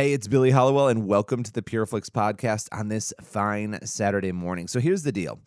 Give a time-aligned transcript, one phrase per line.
[0.00, 4.66] Hey, it's Billy Hallowell, and welcome to the PureFlix podcast on this fine Saturday morning.
[4.66, 5.38] So here's the deal.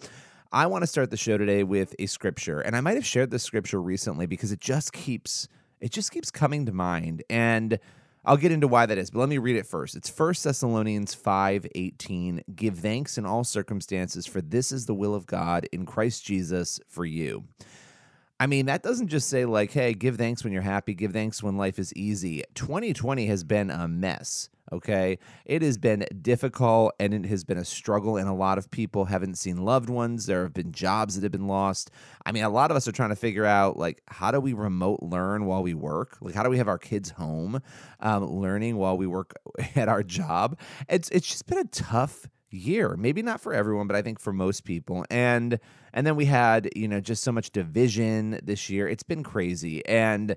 [0.52, 3.32] I want to start the show today with a scripture, and I might have shared
[3.32, 5.48] this scripture recently because it just keeps
[5.82, 7.24] it just keeps coming to mind.
[7.32, 7.80] And
[8.26, 9.96] I'll get into why that is, but let me read it first.
[9.96, 12.44] It's 1 Thessalonians 5 18.
[12.56, 16.80] Give thanks in all circumstances, for this is the will of God in Christ Jesus
[16.88, 17.46] for you.
[18.44, 21.42] I mean, that doesn't just say, like, hey, give thanks when you're happy, give thanks
[21.42, 22.44] when life is easy.
[22.56, 25.18] 2020 has been a mess, okay?
[25.46, 29.06] It has been difficult and it has been a struggle, and a lot of people
[29.06, 30.26] haven't seen loved ones.
[30.26, 31.90] There have been jobs that have been lost.
[32.26, 34.52] I mean, a lot of us are trying to figure out, like, how do we
[34.52, 36.18] remote learn while we work?
[36.20, 37.62] Like, how do we have our kids home
[38.02, 39.36] um, learning while we work
[39.78, 40.60] at our job?
[40.90, 42.96] It's, it's just been a tough year.
[42.98, 45.06] Maybe not for everyone but i think for most people.
[45.10, 45.60] And
[45.94, 48.88] and then we had you know just so much division this year.
[48.88, 49.86] It's been crazy.
[49.86, 50.36] And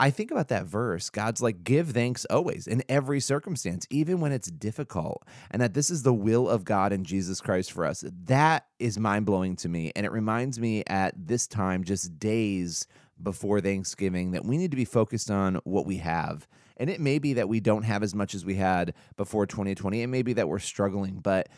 [0.00, 4.30] i think about that verse god's like give thanks always in every circumstance even when
[4.30, 8.04] it's difficult and that this is the will of god in jesus christ for us.
[8.26, 12.86] That is mind-blowing to me and it reminds me at this time just days
[13.20, 16.46] before thanksgiving that we need to be focused on what we have
[16.78, 20.02] and it may be that we don't have as much as we had before 2020.
[20.02, 21.48] It may be that we're struggling, but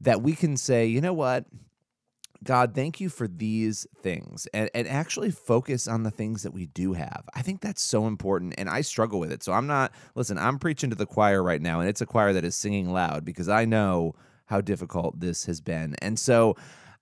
[0.00, 1.46] that we can say, you know what?
[2.44, 6.66] God, thank you for these things and, and actually focus on the things that we
[6.66, 7.24] do have.
[7.34, 9.42] I think that's so important and I struggle with it.
[9.42, 12.32] So I'm not, listen, I'm preaching to the choir right now and it's a choir
[12.34, 14.14] that is singing loud because I know
[14.46, 15.96] how difficult this has been.
[16.00, 16.56] And so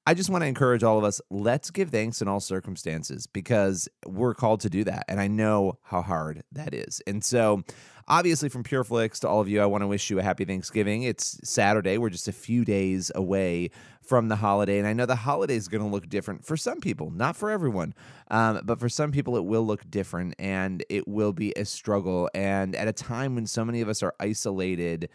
[0.07, 3.89] I just want to encourage all of us let's give thanks in all circumstances because
[4.07, 5.07] we're called to do that.
[5.09, 7.01] And I know how hard that is.
[7.07, 7.63] And so,
[8.07, 11.05] obviously, from PureFlix to all of you, I want to wish you a happy Thanksgiving.
[11.05, 11.97] It's Saturday.
[11.97, 13.71] We're just a few days away
[14.03, 14.79] from the holiday.
[14.79, 17.51] And I know the holiday is going to look different for some people, not for
[17.51, 17.95] everyone.
[18.31, 22.29] Um, but for some people, it will look different and it will be a struggle.
[22.35, 25.09] And at a time when so many of us are isolated,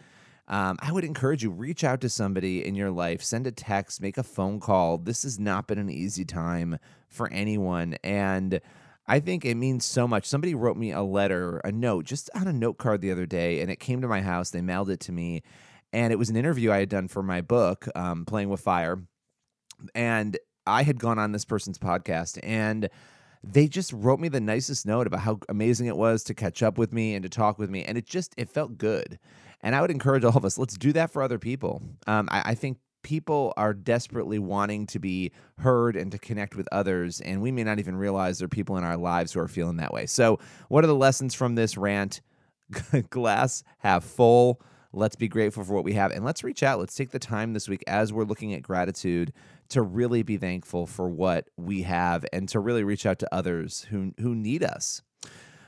[0.50, 4.02] um, I would encourage you reach out to somebody in your life, send a text,
[4.02, 4.98] make a phone call.
[4.98, 6.78] This has not been an easy time
[7.08, 8.60] for anyone, and
[9.06, 10.26] I think it means so much.
[10.26, 13.60] Somebody wrote me a letter, a note, just on a note card the other day,
[13.60, 14.50] and it came to my house.
[14.50, 15.44] They mailed it to me,
[15.92, 19.00] and it was an interview I had done for my book, um, Playing with Fire,
[19.94, 20.36] and
[20.66, 22.90] I had gone on this person's podcast and
[23.42, 26.76] they just wrote me the nicest note about how amazing it was to catch up
[26.76, 29.18] with me and to talk with me and it just it felt good
[29.62, 31.82] and I would encourage all of us, let's do that for other people.
[32.06, 36.68] Um, I, I think people are desperately wanting to be heard and to connect with
[36.72, 39.48] others, and we may not even realize there are people in our lives who are
[39.48, 40.06] feeling that way.
[40.06, 42.20] So, what are the lessons from this rant?
[43.10, 44.60] Glass half full.
[44.92, 46.80] Let's be grateful for what we have and let's reach out.
[46.80, 49.32] Let's take the time this week as we're looking at gratitude
[49.70, 53.86] to really be thankful for what we have and to really reach out to others
[53.90, 55.02] who who need us.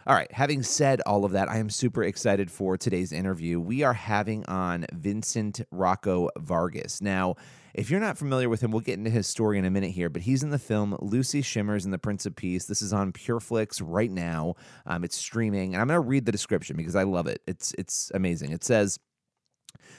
[0.04, 3.60] All right, having said all of that, I am super excited for today's interview.
[3.60, 7.00] We are having on Vincent Rocco Vargas.
[7.00, 7.36] Now,
[7.72, 10.10] if you're not familiar with him, we'll get into his story in a minute here,
[10.10, 12.64] but he's in the film Lucy Shimmers and the Prince of Peace.
[12.64, 14.56] This is on PureFlix right now.
[14.86, 17.40] Um, it's streaming, and I'm going to read the description because I love it.
[17.46, 18.50] It's it's amazing.
[18.50, 18.98] It says.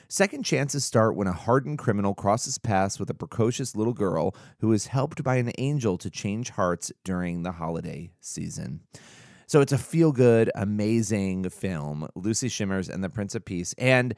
[0.07, 4.71] Second chances start when a hardened criminal crosses paths with a precocious little girl who
[4.71, 8.81] is helped by an angel to change hearts during the holiday season.
[9.47, 13.73] So it's a feel good, amazing film, Lucy Shimmers and the Prince of Peace.
[13.77, 14.15] And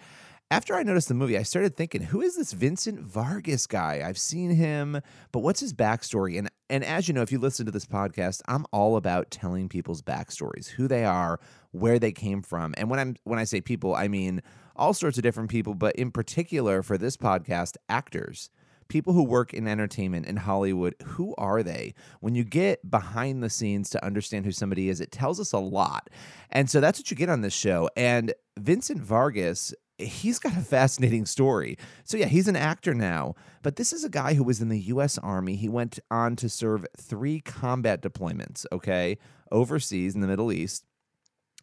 [0.51, 4.03] after I noticed the movie, I started thinking, who is this Vincent Vargas guy?
[4.05, 6.37] I've seen him, but what's his backstory?
[6.37, 9.69] And and as you know, if you listen to this podcast, I'm all about telling
[9.69, 11.39] people's backstories, who they are,
[11.71, 12.73] where they came from.
[12.77, 14.41] And when I'm when I say people, I mean
[14.75, 18.49] all sorts of different people, but in particular for this podcast, actors
[18.87, 21.93] people who work in entertainment in Hollywood, who are they?
[22.19, 25.59] When you get behind the scenes to understand who somebody is, it tells us a
[25.59, 26.09] lot.
[26.51, 27.89] And so that's what you get on this show.
[27.95, 31.77] And Vincent Vargas, he's got a fascinating story.
[32.03, 34.79] So, yeah, he's an actor now, but this is a guy who was in the
[34.79, 35.17] U.S.
[35.17, 35.55] Army.
[35.55, 39.17] He went on to serve three combat deployments, okay,
[39.51, 40.85] overseas in the Middle East.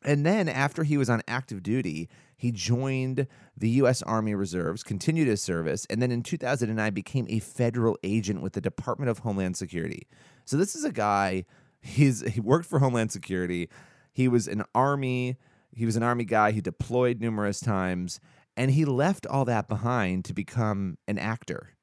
[0.05, 3.27] And then after he was on active duty, he joined
[3.57, 4.03] the U.S.
[4.03, 8.61] Army Reserves, continued his service, and then in 2009 became a federal agent with the
[8.61, 10.07] Department of Homeland Security.
[10.45, 11.45] So this is a guy.
[11.81, 13.69] He's he worked for Homeland Security.
[14.13, 15.37] He was an Army
[15.75, 16.51] He was an army guy.
[16.53, 18.21] He deployed numerous times,
[18.57, 21.75] and he left all that behind to become an actor.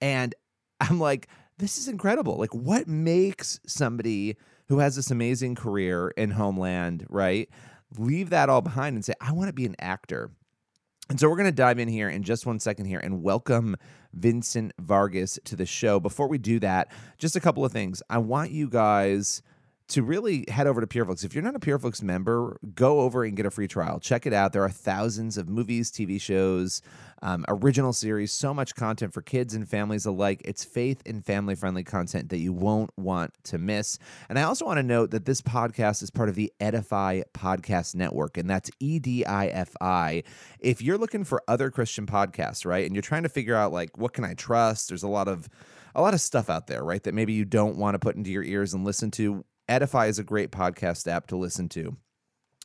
[0.00, 0.34] And
[0.80, 1.28] I'm like,
[1.60, 2.36] this is incredible.
[2.36, 4.36] Like, what makes somebody
[4.68, 7.48] who has this amazing career in Homeland, right,
[7.98, 10.30] leave that all behind and say, I want to be an actor?
[11.10, 13.76] And so we're going to dive in here in just one second here and welcome
[14.14, 16.00] Vincent Vargas to the show.
[16.00, 18.02] Before we do that, just a couple of things.
[18.08, 19.42] I want you guys
[19.90, 21.24] to really head over to PureFlix.
[21.24, 24.00] If you're not a PureFlix member, go over and get a free trial.
[24.00, 24.52] Check it out.
[24.52, 26.80] There are thousands of movies, TV shows,
[27.22, 30.42] um, original series, so much content for kids and families alike.
[30.44, 33.98] It's faith and family friendly content that you won't want to miss.
[34.28, 37.94] And I also want to note that this podcast is part of the Edifi Podcast
[37.94, 40.22] Network, and that's E D I F I.
[40.60, 43.98] If you're looking for other Christian podcasts, right, and you're trying to figure out like
[43.98, 45.48] what can I trust, there's a lot of
[45.94, 48.30] a lot of stuff out there, right, that maybe you don't want to put into
[48.30, 49.44] your ears and listen to.
[49.70, 51.96] Edifi is a great podcast app to listen to.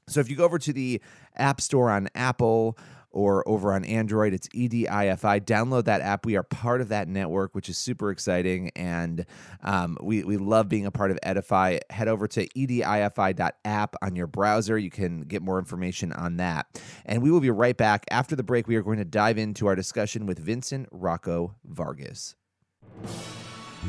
[0.08, 1.02] So if you go over to the
[1.36, 2.78] App Store on Apple
[3.12, 5.42] or over on Android, it's EDIFI.
[5.46, 6.26] Download that app.
[6.26, 8.72] We are part of that network, which is super exciting.
[8.76, 9.26] And
[9.64, 11.80] um, we, we love being a part of Edifi.
[11.90, 14.78] Head over to edifi.app on your browser.
[14.78, 16.68] You can get more information on that.
[17.06, 18.06] And we will be right back.
[18.12, 22.36] After the break, we are going to dive into our discussion with Vincent Rocco Vargas.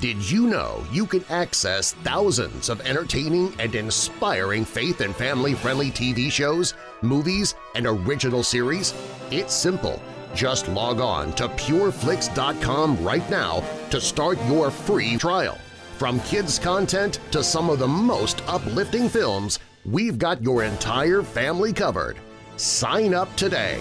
[0.01, 6.31] Did you know you can access thousands of entertaining and inspiring faith and family-friendly TV
[6.31, 8.93] shows, movies, and original series?
[9.31, 10.03] It's simple.
[10.35, 15.57] Just log on to pureflix.com right now to start your free trial.
[15.97, 21.73] From kids' content to some of the most uplifting films, we've got your entire family
[21.73, 22.19] covered.
[22.59, 23.81] Sign up today.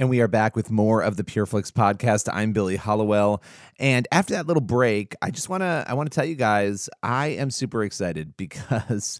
[0.00, 2.28] And we are back with more of the PureFlix podcast.
[2.32, 3.42] I'm Billy Hallowell.
[3.80, 6.88] And after that little break, I just want to I want to tell you guys
[7.02, 9.18] I am super excited because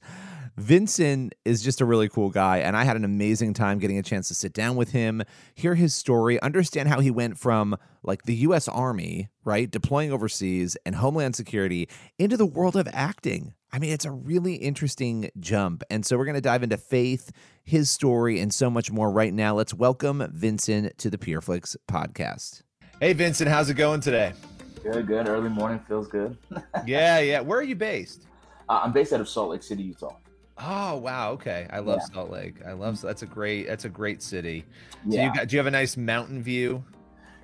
[0.56, 4.04] Vincent is just a really cool guy and I had an amazing time getting a
[4.04, 8.24] chance to sit down with him, hear his story, understand how he went from like
[8.24, 13.54] the US Army, right, deploying overseas and Homeland Security into the world of acting.
[13.72, 15.82] I mean, it's a really interesting jump.
[15.90, 17.30] And so we're going to dive into faith,
[17.64, 19.54] his story, and so much more right now.
[19.54, 22.62] Let's welcome Vincent to the PureFlix podcast.
[23.00, 24.32] Hey, Vincent, how's it going today?
[24.82, 25.28] Good, good.
[25.28, 26.38] Early morning feels good.
[26.86, 27.40] yeah, yeah.
[27.40, 28.26] Where are you based?
[28.68, 30.16] Uh, I'm based out of Salt Lake City, Utah.
[30.60, 31.68] Oh wow, okay.
[31.70, 32.14] I love yeah.
[32.14, 32.56] Salt Lake.
[32.66, 34.64] I love that's a great that's a great city.
[35.08, 35.26] So yeah.
[35.26, 36.82] you got do you have a nice mountain view?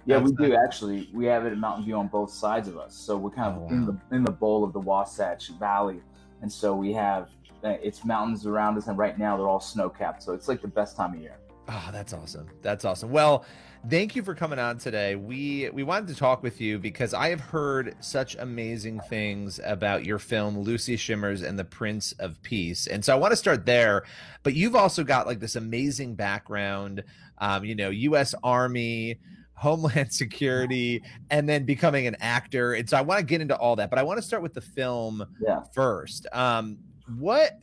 [0.07, 1.09] Yeah, we do actually.
[1.13, 2.95] We have it a mountain view on both sides of us.
[2.95, 3.71] So we're kind of oh, wow.
[3.71, 6.01] in the in the bowl of the Wasatch Valley
[6.45, 7.31] and so we have
[7.65, 10.23] uh, it's mountains around us, and right now they're all snow capped.
[10.23, 11.39] So it's like the best time of year.
[11.67, 12.47] Oh, that's awesome.
[12.61, 13.11] That's awesome.
[13.11, 13.47] Well,
[13.89, 15.17] thank you for coming on today.
[15.17, 20.05] We we wanted to talk with you because I have heard such amazing things about
[20.05, 22.87] your film Lucy Shimmers and the Prince of Peace.
[22.87, 24.03] And so I want to start there,
[24.43, 27.05] but you've also got like this amazing background
[27.39, 29.19] um, you know, US Army,
[29.55, 32.75] Homeland Security, and then becoming an actor.
[32.75, 34.55] And so I want to get into all that, but I want to start with
[34.55, 35.63] the film yeah.
[35.73, 36.27] first.
[36.33, 36.79] Um,
[37.19, 37.59] what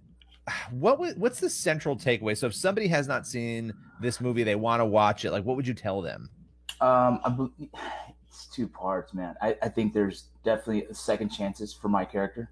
[0.72, 2.38] what what's the central takeaway?
[2.38, 5.32] So if somebody has not seen this movie, they want to watch it.
[5.32, 6.30] Like, what would you tell them?
[6.80, 7.52] Um,
[8.28, 9.36] it's two parts, man.
[9.42, 12.50] I, I think there's definitely second chances for my character.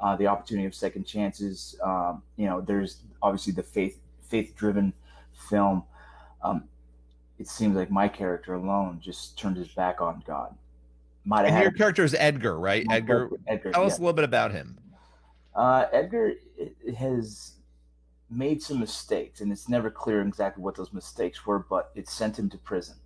[0.00, 1.78] Uh, the opportunity of second chances.
[1.84, 4.92] Um, you know, there's obviously the faith faith driven
[5.48, 5.84] film.
[6.42, 6.64] Um,
[7.40, 10.54] it seems like my character alone just turned his back on God.
[11.24, 12.86] Might and your character is Edgar, right?
[12.90, 13.30] Edgar.
[13.46, 13.72] Edgar.
[13.72, 13.86] Tell yeah.
[13.86, 14.78] us a little bit about him.
[15.54, 16.34] Uh, Edgar
[16.98, 17.52] has
[18.28, 22.38] made some mistakes, and it's never clear exactly what those mistakes were, but it sent
[22.38, 22.96] him to prison.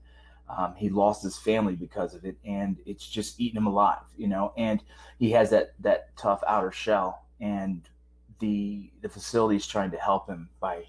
[0.48, 4.26] Um, he lost his family because of it, and it's just eaten him alive, you
[4.26, 4.52] know.
[4.56, 4.82] And
[5.20, 7.82] he has that that tough outer shell, and
[8.40, 10.84] the the facility is trying to help him by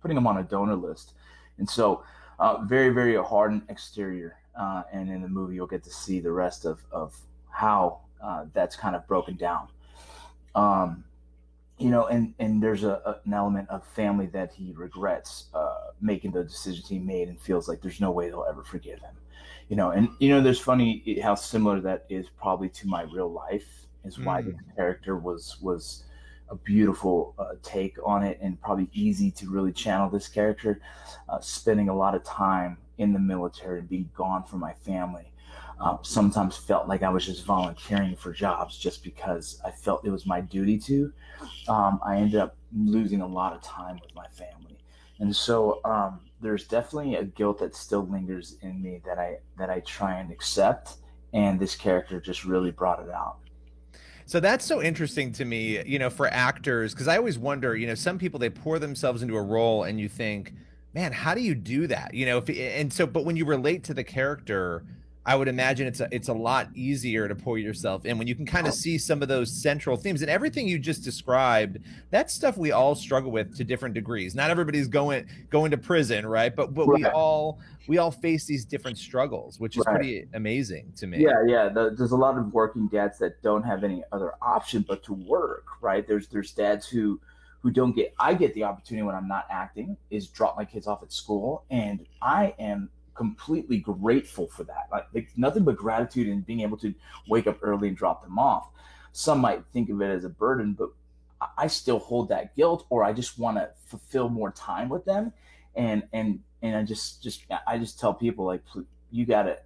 [0.00, 1.14] putting him on a donor list.
[1.58, 2.04] And so
[2.38, 4.36] uh, very, very hardened exterior.
[4.58, 7.16] Uh, and in the movie, you'll get to see the rest of, of
[7.50, 9.68] how uh, that's kind of broken down.
[10.54, 11.04] Um,
[11.78, 15.92] you know, and, and there's a, a, an element of family that he regrets uh,
[16.00, 19.14] making the decisions he made and feels like there's no way they'll ever forgive him.
[19.68, 23.30] You know, and you know, there's funny how similar that is probably to my real
[23.30, 24.46] life is why mm.
[24.46, 26.04] the character was was
[26.50, 30.80] a beautiful uh, take on it and probably easy to really channel this character.
[31.28, 35.32] Uh, spending a lot of time in the military and being gone from my family.
[35.80, 40.10] Uh, sometimes felt like I was just volunteering for jobs just because I felt it
[40.10, 41.12] was my duty to.
[41.68, 44.76] Um, I ended up losing a lot of time with my family,
[45.20, 49.70] and so um, there's definitely a guilt that still lingers in me that I that
[49.70, 50.96] I try and accept.
[51.32, 53.36] And this character just really brought it out.
[54.28, 57.86] So that's so interesting to me, you know, for actors, because I always wonder, you
[57.86, 60.52] know, some people they pour themselves into a role and you think,
[60.92, 62.12] man, how do you do that?
[62.12, 64.84] You know, if, and so, but when you relate to the character,
[65.28, 68.34] I would imagine it's a it's a lot easier to pull yourself in when you
[68.34, 71.80] can kind of see some of those central themes and everything you just described.
[72.10, 74.34] That's stuff we all struggle with to different degrees.
[74.34, 76.56] Not everybody's going going to prison, right?
[76.56, 77.00] But but right.
[77.00, 79.96] we all we all face these different struggles, which is right.
[79.96, 81.18] pretty amazing to me.
[81.18, 81.68] Yeah, yeah.
[81.68, 85.12] The, there's a lot of working dads that don't have any other option but to
[85.12, 86.08] work, right?
[86.08, 87.20] There's there's dads who
[87.60, 90.86] who don't get I get the opportunity when I'm not acting is drop my kids
[90.86, 94.88] off at school and I am completely grateful for that.
[94.90, 96.94] Like, like nothing but gratitude and being able to
[97.28, 98.70] wake up early and drop them off.
[99.12, 100.90] Some might think of it as a burden, but
[101.56, 105.32] I still hold that guilt, or I just want to fulfill more time with them,
[105.74, 108.62] and and and I just just I just tell people like
[109.10, 109.58] you gotta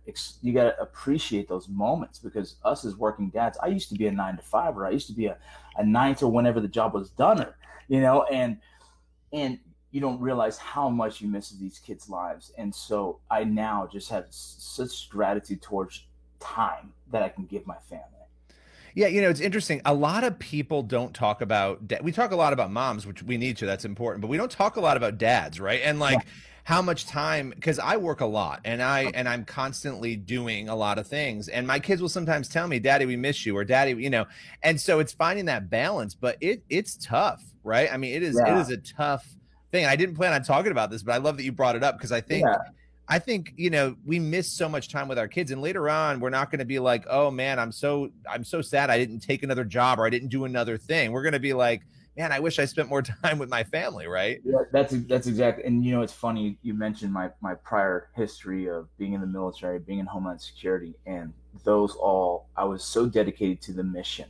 [0.43, 4.13] you gotta appreciate those moments because us as working dads, I used to be a
[4.13, 5.37] nine to five, or I used to be a,
[5.77, 7.57] a nine to whenever the job was done, or
[7.89, 8.59] you know, and
[9.33, 9.59] and
[9.93, 12.53] you don't realize how much you miss these kids' lives.
[12.59, 16.07] And so I now just have such gratitude towards
[16.41, 18.07] time that I can give my family.
[18.95, 19.81] Yeah, you know, it's interesting.
[19.85, 23.23] A lot of people don't talk about da- we talk a lot about moms, which
[23.23, 25.81] we need to, that's important, but we don't talk a lot about dads, right?
[25.83, 26.31] And like yeah.
[26.65, 30.77] how much time because I work a lot and I and I'm constantly doing a
[30.77, 31.49] lot of things.
[31.49, 34.27] And my kids will sometimes tell me, Daddy, we miss you, or Daddy, you know,
[34.63, 37.91] and so it's finding that balance, but it it's tough, right?
[37.91, 38.59] I mean, it is yeah.
[38.59, 39.27] it is a tough
[39.73, 39.87] thing.
[39.87, 41.97] I didn't plan on talking about this, but I love that you brought it up
[41.97, 42.59] because I think yeah.
[43.09, 46.21] I think you know we miss so much time with our kids, and later on
[46.21, 49.21] we're not going to be like, oh man, I'm so I'm so sad I didn't
[49.21, 51.11] take another job or I didn't do another thing.
[51.11, 51.83] We're going to be like,
[52.17, 54.41] man, I wish I spent more time with my family, right?
[54.45, 55.65] Yeah, that's that's exactly.
[55.65, 59.27] And you know, it's funny you mentioned my my prior history of being in the
[59.27, 61.33] military, being in Homeland Security, and
[61.65, 64.29] those all I was so dedicated to the mission,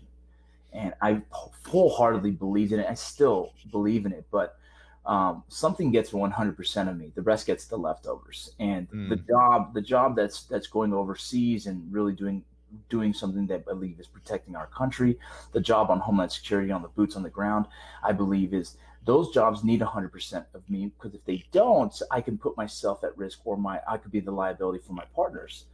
[0.72, 1.20] and I
[1.66, 2.86] wholeheartedly believed in it.
[2.88, 4.56] I still believe in it, but
[5.04, 9.08] um, something gets 100% of me the rest gets the leftovers and mm.
[9.08, 12.42] the job the job that's that's going overseas and really doing
[12.88, 15.18] doing something that i believe is protecting our country
[15.52, 17.66] the job on homeland security on the boots on the ground
[18.02, 22.38] i believe is those jobs need 100% of me because if they don't i can
[22.38, 25.66] put myself at risk or my i could be the liability for my partners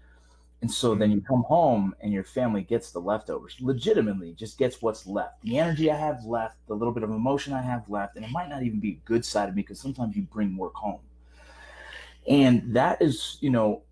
[0.61, 4.83] and so then you come home and your family gets the leftovers, legitimately just gets
[4.83, 5.41] what's left.
[5.43, 8.31] The energy I have left, the little bit of emotion I have left, and it
[8.33, 11.01] might not even be a good side of me because sometimes you bring work home.
[12.27, 13.83] And that is, you know,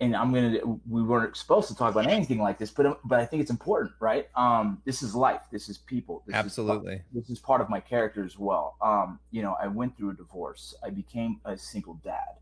[0.00, 3.26] and I'm gonna we weren't supposed to talk about anything like this, but but I
[3.26, 4.28] think it's important, right?
[4.36, 5.42] Um, this is life.
[5.50, 6.22] This is people.
[6.24, 6.94] This Absolutely.
[6.94, 8.76] Is this is part of my character as well.
[8.80, 10.74] Um, you know, I went through a divorce.
[10.82, 12.38] I became a single dad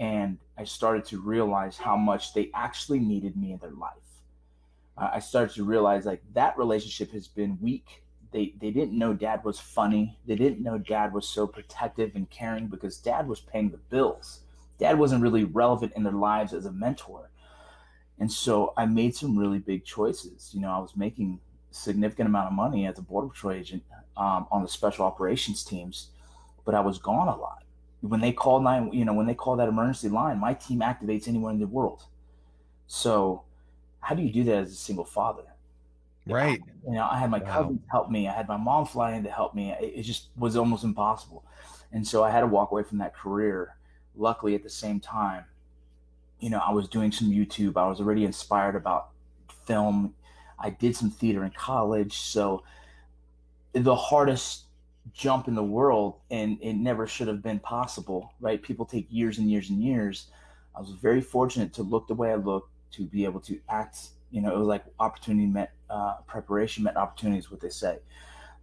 [0.00, 3.92] and I started to realize how much they actually needed me in their life.
[4.96, 8.02] Uh, I started to realize like that relationship has been weak.
[8.32, 10.18] They they didn't know dad was funny.
[10.26, 14.40] They didn't know dad was so protective and caring because dad was paying the bills.
[14.78, 17.30] Dad wasn't really relevant in their lives as a mentor.
[18.18, 20.50] And so I made some really big choices.
[20.54, 21.40] You know, I was making
[21.72, 23.82] significant amount of money as a border patrol agent
[24.16, 26.08] um, on the special operations teams,
[26.64, 27.59] but I was gone a lot
[28.00, 31.28] when they call nine, you know, when they call that emergency line, my team activates
[31.28, 32.02] anywhere in the world.
[32.86, 33.44] So,
[34.00, 35.42] how do you do that as a single father?
[36.26, 36.60] Right.
[36.86, 37.52] You know, I had my wow.
[37.52, 38.28] cousins help me.
[38.28, 39.72] I had my mom fly in to help me.
[39.72, 41.44] It, it just was almost impossible,
[41.92, 43.76] and so I had to walk away from that career.
[44.16, 45.44] Luckily, at the same time,
[46.40, 47.76] you know, I was doing some YouTube.
[47.76, 49.10] I was already inspired about
[49.66, 50.14] film.
[50.58, 52.64] I did some theater in college, so
[53.72, 54.64] the hardest
[55.12, 59.38] jump in the world and it never should have been possible right people take years
[59.38, 60.28] and years and years
[60.76, 64.08] i was very fortunate to look the way i looked to be able to act
[64.30, 67.98] you know it was like opportunity met uh, preparation met opportunities what they say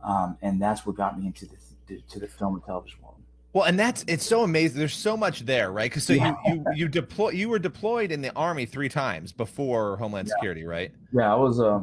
[0.04, 3.18] um, and that's what got me into the to the film and television world
[3.58, 4.78] well, and that's it's so amazing.
[4.78, 5.90] There's so much there, right?
[5.90, 6.36] Because so yeah.
[6.46, 10.36] you you you deploy you were deployed in the army three times before Homeland yeah.
[10.36, 10.92] Security, right?
[11.12, 11.60] Yeah, I was.
[11.60, 11.80] Uh,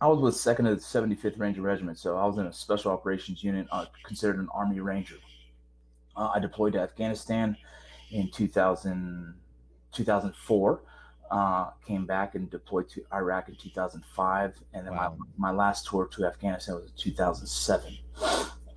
[0.00, 2.92] I was with Second of the 75th Ranger Regiment, so I was in a special
[2.92, 5.16] operations unit, uh, considered an Army Ranger.
[6.16, 7.56] Uh, I deployed to Afghanistan
[8.10, 9.34] in 2000,
[9.92, 10.82] 2004.
[11.30, 15.16] uh, came back and deployed to Iraq in 2005, and then wow.
[15.38, 17.98] my, my last tour to Afghanistan was in 2007.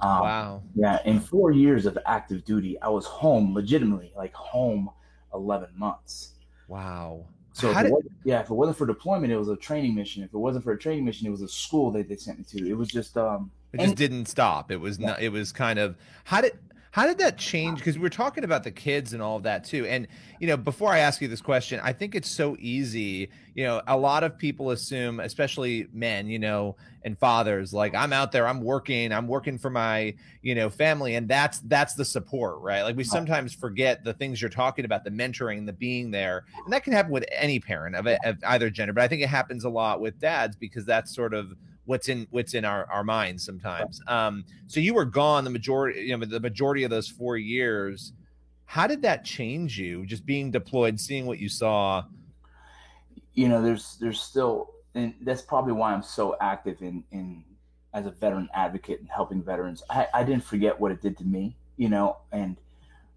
[0.01, 0.63] Um, wow.
[0.75, 4.89] Yeah, in four years of active duty, I was home legitimately, like home
[5.33, 6.35] 11 months.
[6.67, 7.25] Wow.
[7.59, 7.93] So if did...
[8.23, 10.23] yeah, if it wasn't for deployment, it was a training mission.
[10.23, 12.45] If it wasn't for a training mission, it was a school that they sent me
[12.45, 12.69] to.
[12.69, 14.71] It was just um it just didn't stop.
[14.71, 16.57] It was not it was kind of how did
[16.91, 17.79] how did that change?
[17.79, 19.85] Because we are talking about the kids and all of that too.
[19.85, 20.07] And,
[20.39, 23.29] you know, before I ask you this question, I think it's so easy.
[23.53, 28.11] You know, a lot of people assume, especially men, you know, and fathers, like I'm
[28.11, 31.15] out there, I'm working, I'm working for my, you know, family.
[31.15, 32.81] And that's that's the support, right?
[32.81, 36.45] Like we sometimes forget the things you're talking about, the mentoring, the being there.
[36.63, 38.93] And that can happen with any parent of, of either gender.
[38.93, 41.53] But I think it happens a lot with dads because that's sort of
[41.89, 43.99] what's in what's in our, our minds sometimes.
[44.07, 48.13] Um, so you were gone the majority, you know, the majority of those four years.
[48.65, 50.05] How did that change you?
[50.05, 52.03] Just being deployed, seeing what you saw.
[53.33, 57.43] You know, there's there's still, and that's probably why I'm so active in in
[57.95, 59.81] as a veteran advocate and helping veterans.
[59.89, 62.55] I, I didn't forget what it did to me, you know, and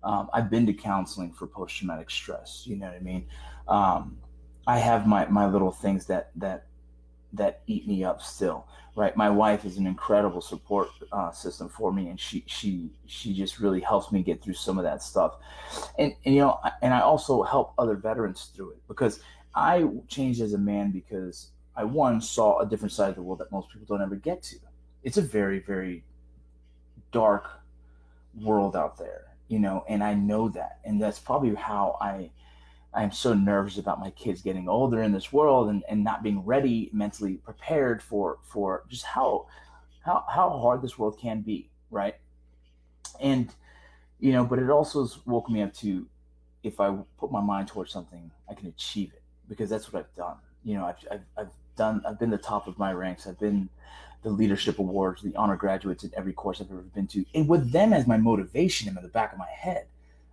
[0.02, 2.62] um, I've been to counseling for post traumatic stress.
[2.64, 3.26] You know what I mean?
[3.68, 4.16] Um,
[4.66, 6.68] I have my my little things that that
[7.32, 9.16] that eat me up still right?
[9.16, 13.58] My wife is an incredible support uh, system for me and she she she just
[13.58, 15.36] really helps me get through some of that stuff.
[15.98, 19.20] And, and you know and i also help other veterans through it because
[19.54, 23.38] i changed as a man because i one saw a different side of the world
[23.40, 24.56] that most people don't ever get to.
[25.02, 26.04] It's a very very
[27.12, 27.48] dark
[28.40, 30.78] world out there you know and i know that.
[30.84, 32.30] And that's probably how i
[32.94, 36.44] I'm so nervous about my kids getting older in this world and, and not being
[36.44, 39.46] ready mentally prepared for for just how
[40.04, 42.16] how how hard this world can be, right?
[43.20, 43.52] And
[44.20, 46.06] you know, but it also woke me up to
[46.62, 50.14] if I put my mind towards something, I can achieve it because that's what I've
[50.14, 50.36] done.
[50.64, 53.26] You know, I've, I've, I've done, I've been the top of my ranks.
[53.26, 53.68] I've been
[54.22, 57.24] the leadership awards, the honor graduates in every course I've ever been to.
[57.34, 59.86] And with them as my motivation in the back of my head,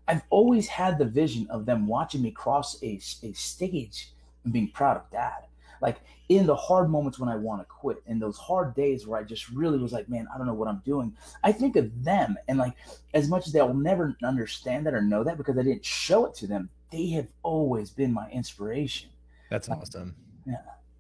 [0.10, 4.12] I've always had the vision of them watching me cross a, a stage
[4.44, 5.44] and being proud of dad.
[5.82, 9.20] Like in the hard moments when I want to quit, in those hard days where
[9.20, 11.16] I just really was like, man, I don't know what I'm doing.
[11.44, 12.74] I think of them and like
[13.14, 16.34] as much as they'll never understand that or know that because I didn't show it
[16.36, 19.10] to them, they have always been my inspiration.
[19.52, 20.16] That's awesome.
[20.46, 20.56] Yeah.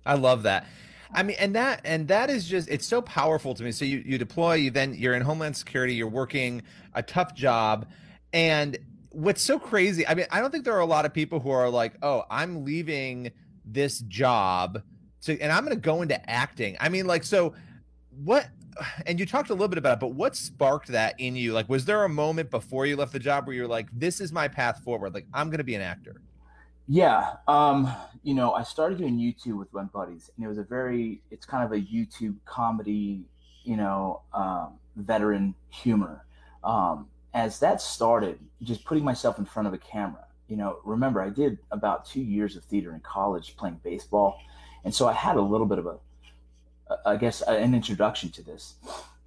[0.05, 0.67] I love that.
[1.11, 3.71] I mean, and that and that is just it's so powerful to me.
[3.71, 6.61] So you you deploy, you then you're in Homeland Security, you're working
[6.93, 7.87] a tough job,
[8.31, 8.77] and
[9.11, 11.49] what's so crazy i mean i don't think there are a lot of people who
[11.49, 13.31] are like oh i'm leaving
[13.65, 14.81] this job
[15.21, 16.77] to and i'm going to go into acting.
[16.79, 17.53] I mean like so
[18.23, 18.47] what
[19.05, 21.53] and you talked a little bit about it but what sparked that in you?
[21.53, 24.31] Like was there a moment before you left the job where you're like this is
[24.31, 26.21] my path forward like i'm going to be an actor
[26.87, 27.91] yeah um
[28.23, 31.45] you know i started doing youtube with my buddies and it was a very it's
[31.45, 33.25] kind of a youtube comedy
[33.63, 36.25] you know um, veteran humor.
[36.63, 41.21] Um as that started, just putting myself in front of a camera, you know, remember
[41.21, 44.39] I did about two years of theater in college playing baseball.
[44.83, 45.97] And so I had a little bit of a,
[47.05, 48.75] I guess, an introduction to this.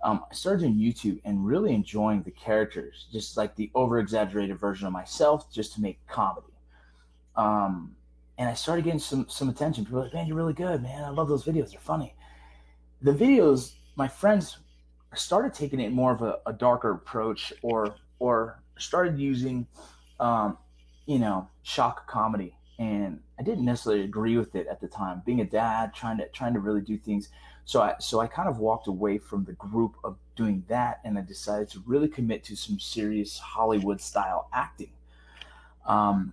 [0.03, 4.59] Um, I started doing YouTube and really enjoying the characters, just like the over exaggerated
[4.59, 6.49] version of myself, just to make comedy.
[7.37, 7.95] Um,
[8.37, 9.85] and I started getting some some attention.
[9.85, 11.05] People were like, "Man, you're really good, man.
[11.05, 11.71] I love those videos.
[11.71, 12.17] They're funny."
[13.01, 14.59] The videos, my friends
[15.15, 19.67] started taking it more of a, a darker approach or or started using
[20.21, 20.59] um,
[21.07, 22.55] you know shock comedy.
[22.79, 26.29] And I didn't necessarily agree with it at the time being a dad trying to
[26.29, 27.29] trying to really do things.
[27.65, 31.19] So I so I kind of walked away from the group of doing that and
[31.19, 34.91] I decided to really commit to some serious Hollywood style acting.
[35.87, 36.33] Um,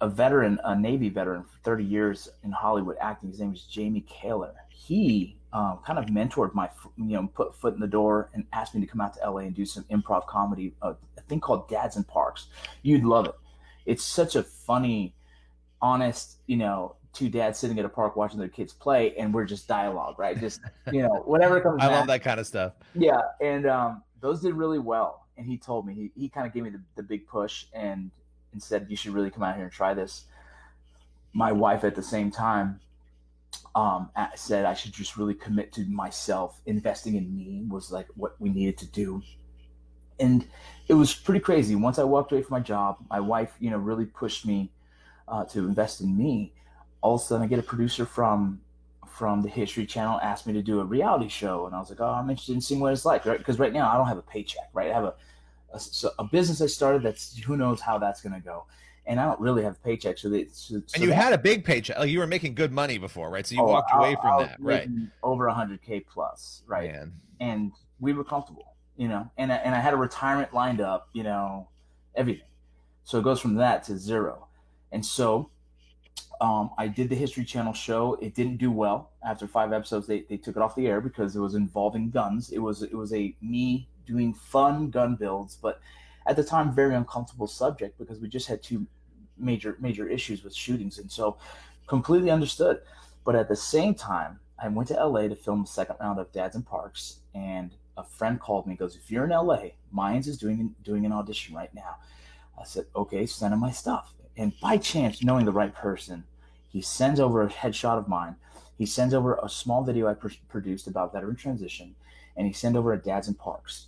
[0.00, 4.04] a veteran a Navy veteran for 30 years in Hollywood acting his name is Jamie
[4.08, 4.54] Kaler.
[4.68, 8.74] He um, kind of mentored my, you know, put foot in the door and asked
[8.74, 11.66] me to come out to LA and do some improv comedy, uh, a thing called
[11.66, 12.48] Dads in Parks.
[12.82, 13.34] You'd love it.
[13.86, 15.14] It's such a funny,
[15.80, 19.46] honest, you know, two dads sitting at a park watching their kids play, and we're
[19.46, 20.38] just dialogue, right?
[20.38, 20.60] Just
[20.92, 21.78] you know, whatever comes.
[21.80, 21.98] I back.
[22.00, 22.74] love that kind of stuff.
[22.94, 25.26] Yeah, and um, those did really well.
[25.38, 28.10] And he told me he, he kind of gave me the, the big push and
[28.52, 30.24] and said you should really come out here and try this.
[31.32, 32.80] My wife at the same time
[33.76, 36.60] um, said I should just really commit to myself.
[36.64, 39.22] Investing in me was like what we needed to do.
[40.18, 40.46] And
[40.88, 41.74] it was pretty crazy.
[41.74, 44.72] Once I walked away from my job, my wife, you know, really pushed me
[45.28, 46.54] uh, to invest in me.
[47.02, 48.62] All of a sudden, I get a producer from
[49.06, 52.00] from the History Channel asked me to do a reality show, and I was like,
[52.00, 53.38] "Oh, I'm interested in seeing what it's like." Right?
[53.38, 54.70] Because right now, I don't have a paycheck.
[54.72, 54.90] Right?
[54.90, 55.14] I have a
[55.74, 55.80] a,
[56.20, 57.02] a business I started.
[57.02, 58.64] That's who knows how that's going to go
[59.06, 60.20] and I don't really have paychecks.
[60.20, 61.98] So, they, so and you had a big paycheck.
[61.98, 63.46] Like you were making good money before, right?
[63.46, 64.88] So you oh, walked I, away from I that, right?
[65.22, 66.92] Over 100k plus, right?
[66.92, 67.12] Man.
[67.40, 69.30] And we were comfortable, you know.
[69.38, 71.68] And and I had a retirement lined up, you know,
[72.14, 72.42] everything.
[73.04, 74.48] So it goes from that to zero,
[74.90, 75.50] and so
[76.40, 78.14] um, I did the History Channel show.
[78.20, 79.12] It didn't do well.
[79.24, 82.50] After five episodes, they, they took it off the air because it was involving guns.
[82.50, 85.80] It was it was a me doing fun gun builds, but
[86.26, 88.86] at the time, very uncomfortable subject because we just had two
[89.38, 91.36] major major issues with shootings, and so
[91.86, 92.80] completely understood.
[93.24, 96.32] But at the same time, I went to LA to film the second round of
[96.32, 98.72] Dads in Parks, and a friend called me.
[98.72, 101.96] and Goes, if you're in LA, Mayans is doing doing an audition right now.
[102.58, 106.24] I said, okay, send him my stuff and by chance, knowing the right person,
[106.68, 108.36] he sends over a headshot of mine.
[108.76, 111.94] He sends over a small video I pr- produced about veteran transition,
[112.36, 113.86] and he sent over a Dads in Parks.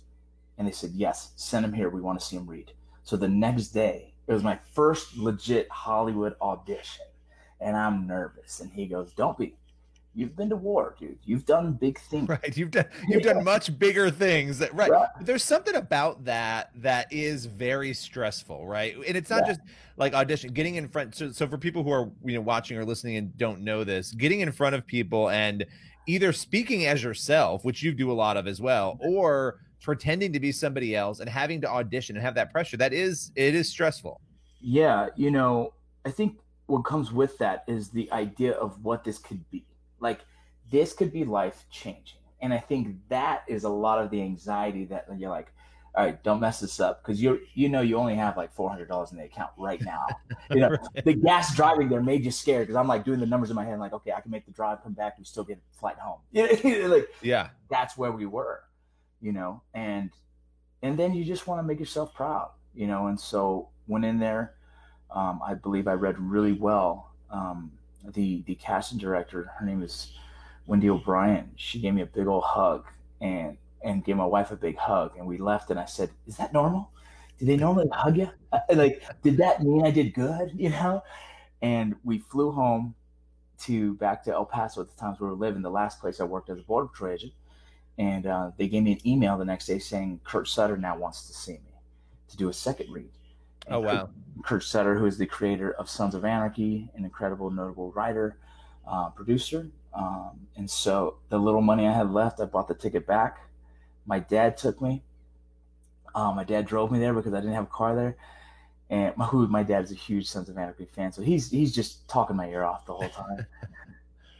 [0.57, 1.89] And they said, yes, send him here.
[1.89, 2.71] We want to see him read.
[3.03, 7.05] So the next day, it was my first legit Hollywood audition,
[7.59, 8.59] and I'm nervous.
[8.59, 9.55] And he goes, don't be
[10.13, 11.17] you've been to war, dude.
[11.23, 12.29] You've done big things.
[12.29, 12.55] Right.
[12.55, 13.33] You've done you've yeah.
[13.33, 14.59] done much bigger things.
[14.59, 14.91] That right.
[15.21, 18.95] There's something about that that is very stressful, right?
[18.95, 19.53] And it's not yeah.
[19.53, 19.61] just
[19.97, 21.15] like audition, getting in front.
[21.15, 24.11] So, so for people who are you know watching or listening and don't know this,
[24.11, 25.65] getting in front of people and
[26.05, 30.39] either speaking as yourself, which you do a lot of as well, or pretending to
[30.39, 32.77] be somebody else and having to audition and have that pressure.
[32.77, 34.19] That is it is stressful.
[34.61, 35.73] Yeah, you know,
[36.05, 39.65] I think what comes with that is the idea of what this could be
[39.99, 40.21] like
[40.69, 42.19] this could be life changing.
[42.41, 45.51] And I think that is a lot of the anxiety that you're like,
[45.95, 48.69] all right, don't mess this up because you're you know you only have like four
[48.69, 50.05] hundred dollars in the account right now.
[50.51, 51.05] You know right.
[51.05, 53.65] the gas driving there made you scared because I'm like doing the numbers in my
[53.65, 55.97] head, like okay, I can make the drive, come back, we still get a flight
[55.97, 56.19] home.
[56.31, 56.47] Yeah.
[56.87, 58.61] Like yeah, that's where we were,
[59.21, 60.11] you know, and
[60.81, 64.19] and then you just want to make yourself proud, you know, and so went in
[64.19, 64.55] there.
[65.11, 67.11] Um, I believe I read really well.
[67.31, 67.71] Um,
[68.13, 70.13] the the casting director, her name is
[70.67, 71.51] Wendy O'Brien.
[71.55, 72.85] She gave me a big old hug
[73.21, 75.69] and and gave my wife a big hug, and we left.
[75.71, 76.91] And I said, "Is that normal?
[77.39, 78.29] Do they normally hug you?
[78.73, 80.51] Like, did that mean I did good?
[80.57, 81.03] You know?"
[81.61, 82.95] And we flew home
[83.61, 86.23] to back to El Paso at the times we were living, the last place I
[86.23, 87.33] worked as a border patrol agent.
[87.99, 91.27] And uh, they gave me an email the next day saying Kurt Sutter now wants
[91.27, 91.73] to see me
[92.29, 93.11] to do a second read.
[93.67, 94.09] And oh wow!
[94.37, 98.37] Kurt, Kurt, Sutter, who is the creator of Sons of Anarchy, an incredible, notable writer,
[98.87, 99.69] uh, producer.
[99.93, 103.39] Um, and so the little money I had left, I bought the ticket back.
[104.05, 105.03] My dad took me.
[106.15, 108.15] Um, my dad drove me there because I didn't have a car there.
[108.89, 111.75] And my, who my dad is a huge Sons of Anarchy fan, so he's he's
[111.75, 113.45] just talking my ear off the whole time.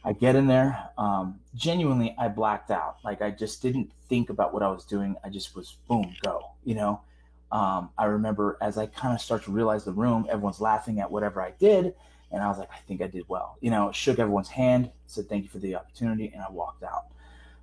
[0.04, 0.90] I get in there.
[0.98, 2.98] Um, genuinely, I blacked out.
[3.04, 5.16] Like I just didn't think about what I was doing.
[5.24, 6.52] I just was boom, go.
[6.64, 7.02] You know
[7.52, 11.10] um, I remember as I kind of start to realize the room, everyone's laughing at
[11.10, 11.94] whatever I did.
[12.32, 13.58] And I was like, I think I did well.
[13.60, 17.06] You know, shook everyone's hand, said thank you for the opportunity, and I walked out.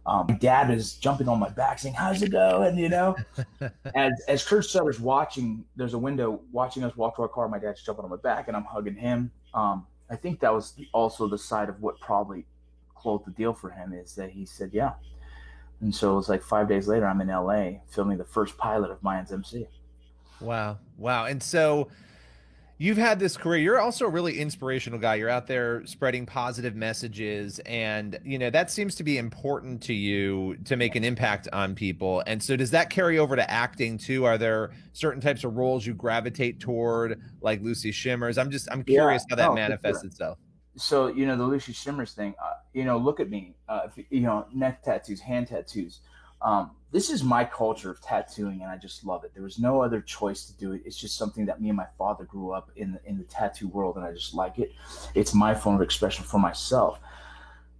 [0.06, 2.76] Um, my dad is jumping on my back saying, How's it going?
[2.78, 3.16] You know,
[3.94, 7.48] as, as Kurt Sutter's watching, there's a window watching us walk to our car.
[7.48, 9.30] My dad's jumping on my back and I'm hugging him.
[9.52, 12.46] Um, I think that was also the side of what probably
[12.94, 14.92] closed the deal for him is that he said, Yeah,
[15.80, 18.90] and so it was like five days later, I'm in LA filming the first pilot
[18.90, 19.66] of Mayans MC.
[20.40, 20.78] Wow.
[20.96, 21.26] Wow.
[21.26, 21.88] And so
[22.78, 23.60] you've had this career.
[23.60, 25.16] You're also a really inspirational guy.
[25.16, 27.58] You're out there spreading positive messages.
[27.60, 31.74] And, you know, that seems to be important to you to make an impact on
[31.74, 32.22] people.
[32.26, 34.24] And so does that carry over to acting too?
[34.24, 38.38] Are there certain types of roles you gravitate toward, like Lucy Shimmers?
[38.38, 40.08] I'm just, I'm curious yeah, how that no, manifests sure.
[40.08, 40.38] itself
[40.76, 42.34] so you know the Lucy Shimmers thing.
[42.42, 43.54] Uh, you know, look at me.
[43.68, 46.00] Uh, you know, neck tattoos, hand tattoos.
[46.42, 49.32] Um, this is my culture of tattooing, and I just love it.
[49.34, 50.82] There was no other choice to do it.
[50.84, 53.68] It's just something that me and my father grew up in the, in the tattoo
[53.68, 54.72] world, and I just like it.
[55.14, 56.98] It's my form of expression for myself.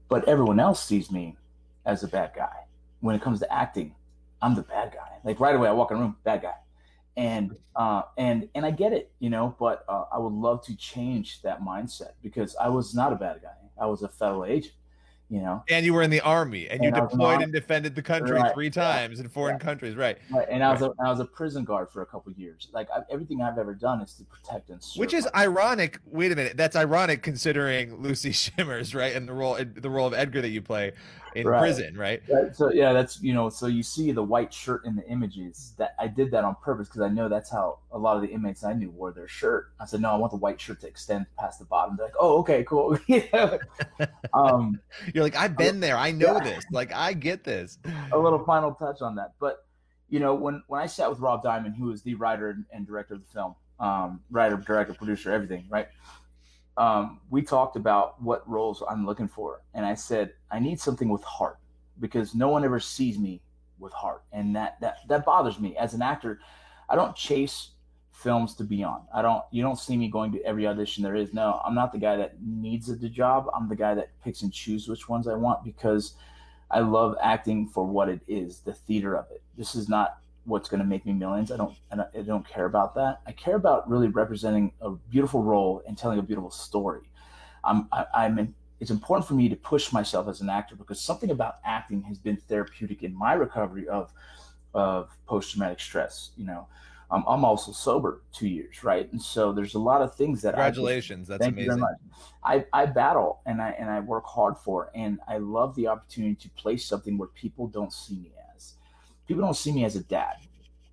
[0.08, 1.36] But everyone else sees me
[1.84, 2.64] as a bad guy.
[3.00, 3.94] When it comes to acting,
[4.42, 5.18] I'm the bad guy.
[5.24, 6.54] Like right away, I walk in a room, bad guy
[7.16, 10.76] and uh, and and I get it, you know, but uh, I would love to
[10.76, 13.48] change that mindset because I was not a bad guy.
[13.80, 14.74] I was a federal agent,
[15.28, 15.64] you know.
[15.68, 18.54] And you were in the army, and, and you deployed and defended the country right.
[18.54, 19.24] three times yeah.
[19.24, 19.64] in foreign yeah.
[19.64, 20.18] countries, right?
[20.30, 20.46] Right.
[20.50, 22.68] And I was a, I was a prison guard for a couple years.
[22.72, 25.00] Like I, everything I've ever done is to protect and serve.
[25.00, 25.98] Which is ironic.
[26.06, 30.14] Wait a minute, that's ironic considering Lucy Shimmers, right, and the role the role of
[30.14, 30.92] Edgar that you play
[31.36, 31.58] in right.
[31.58, 32.22] prison, right?
[32.28, 32.56] right?
[32.56, 35.74] So yeah, that's you know, so you see the white shirt in the images.
[35.76, 38.28] That I did that on purpose because I know that's how a lot of the
[38.28, 39.72] inmates I knew wore their shirt.
[39.78, 41.96] I said, no, I want the white shirt to extend past the bottom.
[41.96, 42.98] They're like, oh, okay, cool.
[44.34, 44.80] um,
[45.12, 45.96] You're like, I've been there.
[45.96, 46.44] I know yeah.
[46.44, 46.64] this.
[46.70, 47.78] Like, I get this.
[48.12, 49.66] A little final touch on that, but
[50.08, 53.14] you know, when when I sat with Rob Diamond, who was the writer and director
[53.14, 55.88] of the film, um, writer, director, producer, everything, right?
[56.76, 61.08] Um, we talked about what roles I'm looking for, and I said I need something
[61.08, 61.58] with heart
[62.00, 63.40] because no one ever sees me
[63.78, 66.40] with heart, and that that that bothers me as an actor.
[66.88, 67.70] I don't chase
[68.12, 69.02] films to be on.
[69.14, 71.32] I don't you don't see me going to every audition there is.
[71.32, 73.46] No, I'm not the guy that needs the job.
[73.54, 76.14] I'm the guy that picks and chooses which ones I want because
[76.70, 79.42] I love acting for what it is, the theater of it.
[79.56, 81.50] This is not what's going to make me millions.
[81.50, 83.20] I don't, I don't care about that.
[83.26, 87.10] I care about really representing a beautiful role and telling a beautiful story.
[87.64, 91.00] I'm, I, I'm in, it's important for me to push myself as an actor because
[91.00, 94.12] something about acting has been therapeutic in my recovery of,
[94.74, 96.30] of post-traumatic stress.
[96.36, 96.68] You know,
[97.10, 99.10] um, I'm also sober two years, right?
[99.12, 101.30] And so there's a lot of things that congratulations.
[101.30, 101.82] I That's amazing.
[102.44, 106.34] I, I battle and I and I work hard for, and I love the opportunity
[106.34, 108.45] to play something where people don't see me as.
[109.26, 110.36] People don't see me as a dad,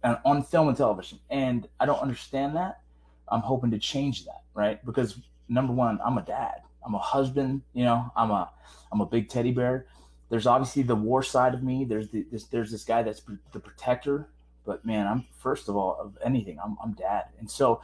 [0.03, 2.81] and on film and television, and I don't understand that.
[3.29, 4.83] I'm hoping to change that, right?
[4.85, 5.17] Because
[5.49, 6.61] number one, I'm a dad.
[6.85, 7.61] I'm a husband.
[7.73, 8.49] You know, I'm a
[8.91, 9.87] I'm a big teddy bear.
[10.29, 11.85] There's obviously the war side of me.
[11.85, 14.27] There's the, this there's this guy that's the protector
[14.65, 17.25] but man, I'm first of all of anything, I'm, I'm dad.
[17.39, 17.81] And so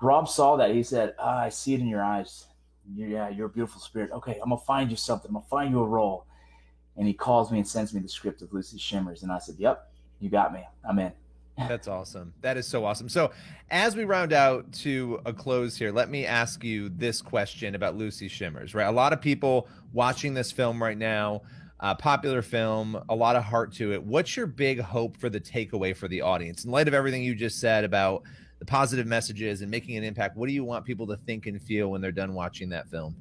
[0.00, 0.70] Rob saw that.
[0.70, 2.46] He said, ah, I see it in your eyes.
[2.94, 4.10] Yeah, you're a beautiful spirit.
[4.12, 5.28] Okay, I'm gonna find you something.
[5.28, 6.26] I'm gonna find you a role.
[6.98, 9.22] And he calls me and sends me the script of Lucy Shimmers.
[9.22, 10.60] And I said, Yep, you got me.
[10.88, 11.12] I'm in.
[11.68, 12.34] That's awesome.
[12.42, 13.08] That is so awesome.
[13.08, 13.32] So,
[13.70, 17.96] as we round out to a close here, let me ask you this question about
[17.96, 18.86] Lucy Shimmers, right?
[18.86, 21.42] A lot of people watching this film right now
[21.80, 24.02] uh, popular film, a lot of heart to it.
[24.02, 27.34] What's your big hope for the takeaway for the audience in light of everything you
[27.34, 28.22] just said about
[28.58, 30.36] the positive messages and making an impact?
[30.36, 33.14] What do you want people to think and feel when they're done watching that film?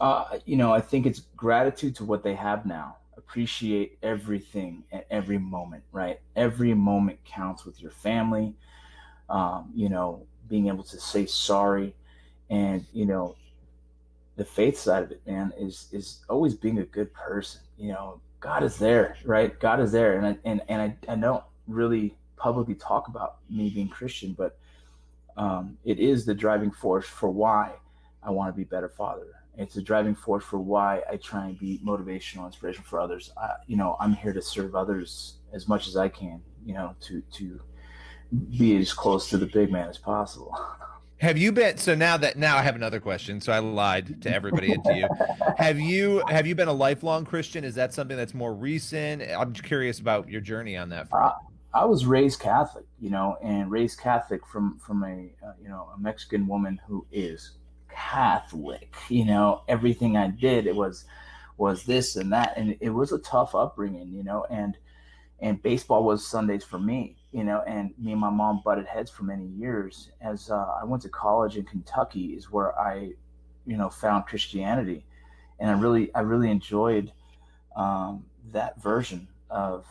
[0.00, 2.96] Uh, you know, I think it's gratitude to what they have now.
[3.16, 6.20] Appreciate everything at every moment, right?
[6.36, 8.54] Every moment counts with your family.
[9.30, 11.94] Um, you know, being able to say sorry
[12.50, 13.36] and, you know,
[14.36, 17.60] the faith side of it, man, is is always being a good person.
[17.78, 19.58] You know, God is there, right?
[19.60, 23.70] God is there, and I, and and I, I don't really publicly talk about me
[23.70, 24.58] being Christian, but
[25.36, 27.72] um, it is the driving force for why
[28.22, 29.26] I want to be better father.
[29.56, 33.30] It's a driving force for why I try and be motivational, inspiration for others.
[33.36, 36.40] I, you know, I'm here to serve others as much as I can.
[36.64, 37.60] You know, to to
[38.56, 40.56] be as close to the big man as possible.
[41.22, 44.34] Have you been so now that now I have another question, so I lied to
[44.34, 45.08] everybody and to you.
[45.56, 47.62] Have you have you been a lifelong Christian?
[47.62, 49.22] Is that something that's more recent?
[49.22, 51.32] I'm curious about your journey on that front.
[51.32, 51.36] Uh,
[51.74, 55.90] I was raised Catholic, you know, and raised Catholic from from a uh, you know
[55.94, 57.52] a Mexican woman who is
[57.94, 58.94] Catholic.
[59.08, 61.04] You know, everything I did it was
[61.58, 64.76] was this and that, and it was a tough upbringing, you know, and
[65.40, 69.10] and baseball was Sundays for me you know, and me and my mom butted heads
[69.10, 70.10] for many years.
[70.20, 73.12] As uh, I went to college in Kentucky, is where I,
[73.66, 75.06] you know, found Christianity,
[75.58, 77.10] and I really, I really enjoyed
[77.74, 79.86] um, that version of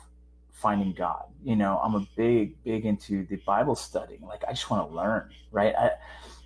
[0.51, 1.23] finding God.
[1.43, 4.21] You know, I'm a big, big into the Bible studying.
[4.21, 5.73] Like, I just want to learn, right?
[5.75, 5.91] I,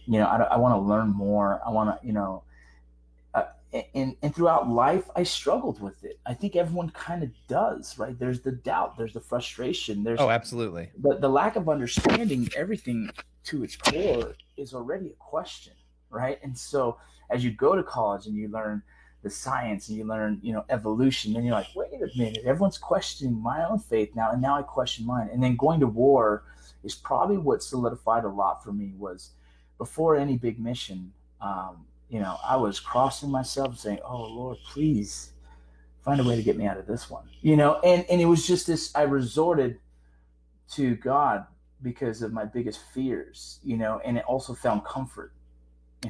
[0.05, 1.61] you know, I, I want to learn more.
[1.65, 2.43] I want to, you know,
[3.33, 3.43] uh,
[3.93, 6.19] and and throughout life i struggled with it.
[6.25, 8.17] I think everyone kind of does right?
[8.17, 10.89] There's the doubt there's the frustration there's oh absolutely.
[10.97, 13.09] the, the lack of understanding everything
[13.45, 15.73] to its core is already a question
[16.09, 16.39] right?
[16.43, 16.97] And so
[17.29, 18.81] as you go to college and you learn
[19.23, 22.77] the science and you learn you know evolution then you're like wait a minute everyone's
[22.77, 25.29] questioning my own faith now and now i question mine.
[25.33, 26.43] And then going to war
[26.83, 29.31] is probably what solidified a lot for me was
[29.77, 31.11] before any big mission
[31.41, 35.31] um, you know, I was crossing myself saying, Oh Lord, please
[36.03, 37.27] find a way to get me out of this one.
[37.41, 39.79] You know, and, and it was just this I resorted
[40.73, 41.45] to God
[41.81, 45.33] because of my biggest fears, you know, and it also found comfort.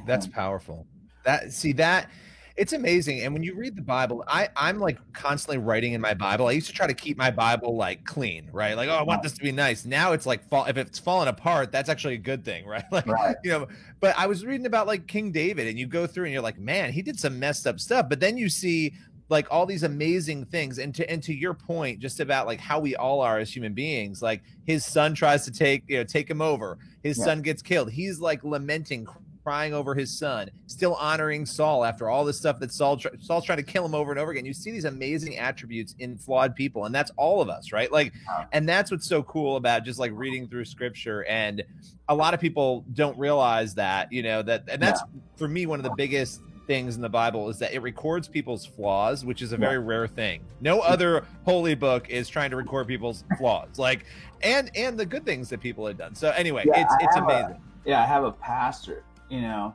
[0.05, 0.85] That's powerful.
[1.23, 2.09] That see that
[2.57, 3.21] it's amazing.
[3.21, 6.47] And when you read the Bible, I I'm like constantly writing in my Bible.
[6.47, 8.77] I used to try to keep my Bible like clean, right?
[8.77, 9.83] Like, oh, I want this to be nice.
[9.83, 10.65] Now it's like fall.
[10.65, 12.85] If it's falling apart, that's actually a good thing, right?
[12.91, 13.35] Like, right.
[13.43, 13.67] you know.
[13.99, 16.57] But I was reading about like King David, and you go through and you're like,
[16.57, 18.07] man, he did some messed up stuff.
[18.07, 18.93] But then you see
[19.27, 22.79] like all these amazing things and to and to your point just about like how
[22.79, 26.29] we all are as human beings like his son tries to take you know take
[26.29, 27.25] him over his yeah.
[27.25, 29.07] son gets killed he's like lamenting
[29.45, 33.59] crying over his son, still honoring Saul after all the stuff that Saul Saul's trying
[33.59, 34.43] to kill him over and over again.
[34.43, 37.91] You see these amazing attributes in flawed people, and that's all of us, right?
[37.91, 38.11] Like,
[38.51, 41.25] and that's what's so cool about just like reading through Scripture.
[41.25, 41.63] And
[42.09, 45.21] a lot of people don't realize that, you know, that, and that's yeah.
[45.37, 48.65] for me one of the biggest things in the Bible is that it records people's
[48.65, 50.41] flaws, which is a very rare thing.
[50.59, 54.05] No other holy book is trying to record people's flaws, like
[54.41, 56.15] and and the good things that people had done.
[56.15, 57.61] So anyway, Yeah, it's I it's have a- amazing.
[57.85, 59.73] yeah, I have a pastor, you know,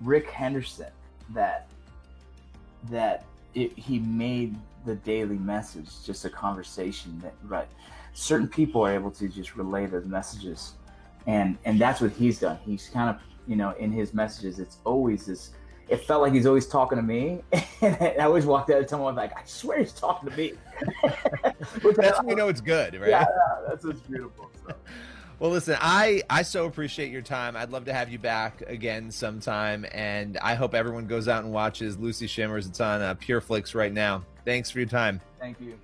[0.00, 0.90] Rick Henderson,
[1.30, 1.66] that
[2.90, 7.68] that it, he made the daily message just a conversation that right.
[8.12, 10.72] Certain people are able to just relay those messages,
[11.26, 12.58] and and that's what he's done.
[12.64, 15.50] He's kind of you know in his messages, it's always this.
[15.88, 17.42] It felt like he's always talking to me,
[17.82, 20.54] and I always walked out of someone like, I swear he's talking to me.
[21.96, 23.10] That's when you know it's good, right?
[23.10, 24.50] yeah, yeah, that's what's beautiful.
[24.66, 24.74] So.
[25.38, 27.56] Well, listen, I I so appreciate your time.
[27.56, 31.52] I'd love to have you back again sometime, and I hope everyone goes out and
[31.52, 32.66] watches Lucy Shimmers.
[32.66, 34.24] It's on uh, Pure Flix right now.
[34.46, 35.20] Thanks for your time.
[35.38, 35.78] Thank you.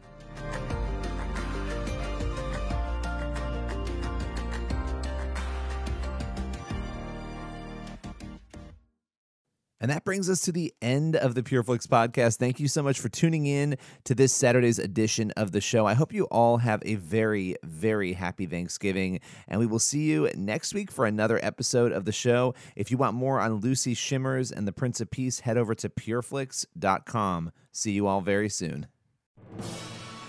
[9.82, 12.38] And that brings us to the end of the PureFlix podcast.
[12.38, 15.86] Thank you so much for tuning in to this Saturday's edition of the show.
[15.86, 19.18] I hope you all have a very, very happy Thanksgiving.
[19.48, 22.54] And we will see you next week for another episode of the show.
[22.76, 25.88] If you want more on Lucy Shimmers and the Prince of Peace, head over to
[25.88, 27.50] pureflix.com.
[27.72, 28.86] See you all very soon.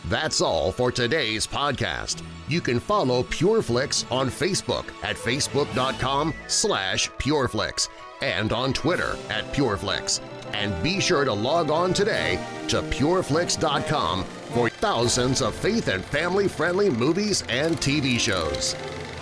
[0.10, 2.24] That's all for today's podcast.
[2.50, 7.88] You can follow PureFlix on Facebook at facebook.com slash PureFlix
[8.24, 10.22] and on Twitter at PureFlix.
[10.54, 16.92] And be sure to log on today to PureFlix.com for thousands of faith and family-friendly
[16.92, 18.76] movies and TV shows.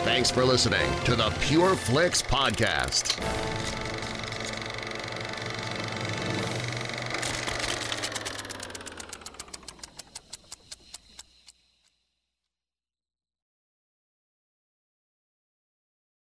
[0.03, 3.80] Thanks for listening to the PureFlix Podcast.